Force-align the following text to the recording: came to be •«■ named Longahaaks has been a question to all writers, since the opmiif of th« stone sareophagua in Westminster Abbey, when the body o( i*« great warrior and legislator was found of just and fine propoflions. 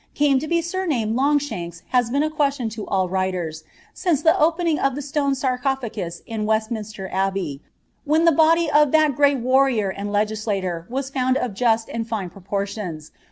came 0.15 0.39
to 0.39 0.47
be 0.47 0.61
•«■ 0.61 0.87
named 0.87 1.15
Longahaaks 1.15 1.83
has 1.89 2.09
been 2.09 2.23
a 2.23 2.29
question 2.31 2.69
to 2.69 2.87
all 2.87 3.07
writers, 3.07 3.63
since 3.93 4.23
the 4.23 4.31
opmiif 4.31 4.79
of 4.83 4.93
th« 4.93 5.05
stone 5.05 5.33
sareophagua 5.35 6.21
in 6.25 6.47
Westminster 6.47 7.07
Abbey, 7.09 7.61
when 8.03 8.25
the 8.25 8.31
body 8.31 8.67
o( 8.73 8.91
i*« 8.91 9.09
great 9.09 9.37
warrior 9.37 9.89
and 9.91 10.11
legislator 10.11 10.87
was 10.89 11.11
found 11.11 11.37
of 11.37 11.53
just 11.53 11.87
and 11.87 12.07
fine 12.09 12.31
propoflions. 12.31 13.11